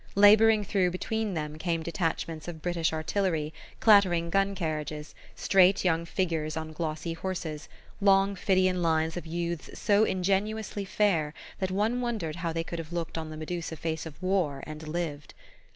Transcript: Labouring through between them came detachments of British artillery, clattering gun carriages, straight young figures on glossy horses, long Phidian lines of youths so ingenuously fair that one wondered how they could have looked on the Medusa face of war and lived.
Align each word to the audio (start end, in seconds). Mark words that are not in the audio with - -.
Labouring 0.15 0.63
through 0.63 0.89
between 0.89 1.35
them 1.35 1.59
came 1.59 1.83
detachments 1.83 2.47
of 2.47 2.59
British 2.63 2.91
artillery, 2.91 3.53
clattering 3.79 4.31
gun 4.31 4.55
carriages, 4.55 5.13
straight 5.35 5.85
young 5.85 6.05
figures 6.05 6.57
on 6.57 6.73
glossy 6.73 7.13
horses, 7.13 7.69
long 8.01 8.35
Phidian 8.35 8.81
lines 8.81 9.15
of 9.15 9.27
youths 9.27 9.69
so 9.79 10.03
ingenuously 10.03 10.85
fair 10.85 11.35
that 11.59 11.69
one 11.69 12.01
wondered 12.01 12.37
how 12.37 12.51
they 12.51 12.63
could 12.63 12.79
have 12.79 12.91
looked 12.91 13.15
on 13.15 13.29
the 13.29 13.37
Medusa 13.37 13.75
face 13.75 14.07
of 14.07 14.19
war 14.23 14.63
and 14.65 14.87
lived. 14.87 15.35